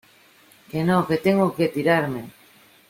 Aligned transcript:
que 0.69 0.79
no, 0.87 0.97
que 1.07 1.17
tengo 1.25 1.47
que 1.57 1.73
tirarme. 1.75 2.21